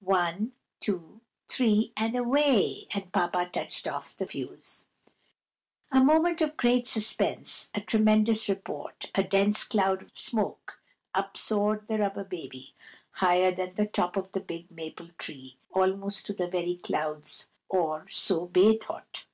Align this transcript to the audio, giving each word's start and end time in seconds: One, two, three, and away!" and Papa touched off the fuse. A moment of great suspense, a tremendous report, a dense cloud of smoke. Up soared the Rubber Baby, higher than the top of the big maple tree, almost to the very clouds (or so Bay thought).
One, 0.00 0.52
two, 0.78 1.22
three, 1.48 1.92
and 1.96 2.14
away!" 2.14 2.86
and 2.92 3.10
Papa 3.12 3.50
touched 3.52 3.88
off 3.88 4.16
the 4.16 4.28
fuse. 4.28 4.86
A 5.90 5.98
moment 6.04 6.40
of 6.40 6.56
great 6.56 6.86
suspense, 6.86 7.68
a 7.74 7.80
tremendous 7.80 8.48
report, 8.48 9.10
a 9.16 9.24
dense 9.24 9.64
cloud 9.64 10.00
of 10.02 10.12
smoke. 10.14 10.80
Up 11.16 11.36
soared 11.36 11.88
the 11.88 11.98
Rubber 11.98 12.22
Baby, 12.22 12.74
higher 13.14 13.50
than 13.50 13.74
the 13.74 13.86
top 13.86 14.16
of 14.16 14.30
the 14.30 14.40
big 14.40 14.70
maple 14.70 15.08
tree, 15.18 15.56
almost 15.72 16.26
to 16.26 16.32
the 16.32 16.46
very 16.46 16.76
clouds 16.76 17.48
(or 17.68 18.06
so 18.08 18.46
Bay 18.46 18.76
thought). 18.78 19.24